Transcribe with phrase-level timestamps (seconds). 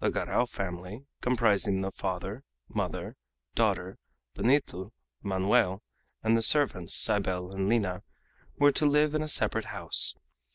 [0.00, 3.14] The Garral family, comprising the father, mother,
[3.54, 3.98] daughter,
[4.32, 5.82] Benito, Manoel,
[6.22, 8.02] and the servants, Cybele and Lina,
[8.58, 10.16] were to live in a separate house.